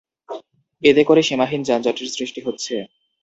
[0.83, 2.75] এতে করে সীমাহীন যানজটের সৃষ্টি হচ্ছে।